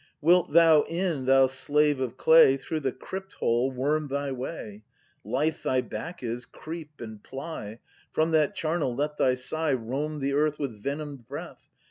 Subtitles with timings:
[0.19, 4.81] ]Wilt thou in, thou slave of clay,— Through the crypt hole worm thy way;
[5.23, 7.77] Lithe thy back is, creep and ply;
[8.11, 11.69] From that charnel let thy sigh Roam the earth with venom'd breath.